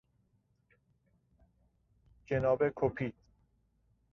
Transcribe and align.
جناب 2.27 2.69
کوپید 2.69 3.13